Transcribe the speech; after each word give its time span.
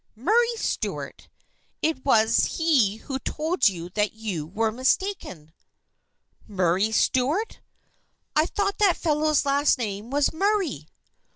Murray 0.15 0.55
Stuart. 0.55 1.29
It 1.83 2.03
was 2.03 2.57
he 2.57 2.95
who 3.03 3.19
told 3.19 3.67
you 3.69 3.89
that 3.91 4.13
you 4.13 4.47
were 4.47 4.71
mistaken." 4.71 5.53
"Murray 6.47 6.91
Stuart? 6.91 7.59
I 8.35 8.47
thought 8.47 8.79
that 8.79 8.97
fellow's 8.97 9.45
last 9.45 9.77
name 9.77 10.09
was 10.09 10.33
Murray 10.33 10.87